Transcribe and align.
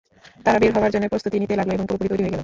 তারা 0.45 0.57
বের 0.61 0.71
হবার 0.75 0.93
জন্যে 0.93 1.11
প্রস্তুতি 1.11 1.37
নিতে 1.43 1.55
লাগল 1.59 1.71
এবং 1.75 1.85
পুরোপুরি 1.89 2.09
তৈরি 2.11 2.23
হয়ে 2.23 2.33
গেল। 2.33 2.39